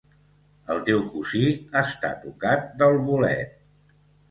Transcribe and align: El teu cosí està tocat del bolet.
El 0.75 0.79
teu 0.87 1.03
cosí 1.09 1.43
està 1.83 2.11
tocat 2.25 2.67
del 2.83 3.01
bolet. 3.13 3.57